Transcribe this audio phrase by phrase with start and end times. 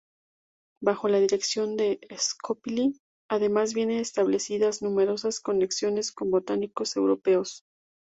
[0.81, 7.65] Bajo la dirección de Scopoli además vienen establecidas numerosas conexiones con botánicos europeos.